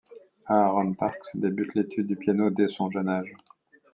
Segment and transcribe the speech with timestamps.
[0.49, 3.31] Aaron Parks débute l'étude du piano dès son jeune âge.